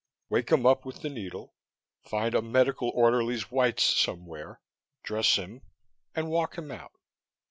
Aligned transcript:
Wake 0.29 0.49
him 0.51 0.65
up 0.65 0.83
with 0.83 1.03
the 1.03 1.09
needle; 1.11 1.53
find 2.01 2.33
a 2.33 2.41
medical 2.41 2.89
orderly's 2.95 3.51
whites 3.51 3.83
somewhere; 3.83 4.59
dress 5.03 5.35
him; 5.35 5.61
and 6.15 6.31
walk 6.31 6.57
him 6.57 6.71
out. 6.71 6.93